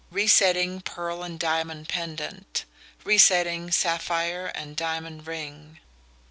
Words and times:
"Resetting 0.09 0.81
pearl 0.81 1.21
and 1.21 1.39
diamond 1.39 1.87
pendant. 1.87 2.65
Resetting 3.03 3.69
sapphire 3.69 4.47
and 4.47 4.75
diamond 4.75 5.27
ring." 5.27 5.77